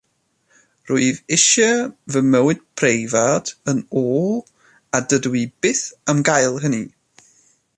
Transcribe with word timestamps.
Rwyf 0.91 1.17
eisiau 1.35 1.83
fy 2.15 2.23
mywyd 2.31 2.63
preifat 2.81 3.53
yn 3.73 3.83
ôl 4.03 4.35
a 4.99 5.03
dydw 5.13 5.37
i 5.43 5.45
byth 5.67 5.85
am 6.15 6.25
gael 6.31 6.59
hynny. 6.65 6.83